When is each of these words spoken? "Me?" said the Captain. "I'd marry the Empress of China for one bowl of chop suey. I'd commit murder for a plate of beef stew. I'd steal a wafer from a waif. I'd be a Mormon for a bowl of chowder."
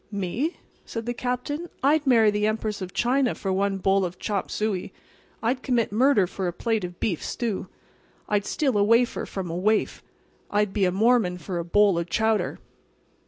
"Me?" 0.11 0.57
said 0.83 1.05
the 1.05 1.13
Captain. 1.13 1.69
"I'd 1.83 2.07
marry 2.07 2.31
the 2.31 2.47
Empress 2.47 2.81
of 2.81 2.91
China 2.91 3.35
for 3.35 3.53
one 3.53 3.77
bowl 3.77 4.03
of 4.03 4.17
chop 4.17 4.49
suey. 4.49 4.91
I'd 5.43 5.61
commit 5.61 5.91
murder 5.91 6.25
for 6.25 6.47
a 6.47 6.51
plate 6.53 6.83
of 6.83 6.99
beef 6.99 7.23
stew. 7.23 7.67
I'd 8.27 8.47
steal 8.47 8.79
a 8.79 8.83
wafer 8.83 9.27
from 9.27 9.51
a 9.51 9.55
waif. 9.55 10.01
I'd 10.49 10.73
be 10.73 10.85
a 10.85 10.91
Mormon 10.91 11.37
for 11.37 11.59
a 11.59 11.63
bowl 11.63 11.99
of 11.99 12.09
chowder." 12.09 12.57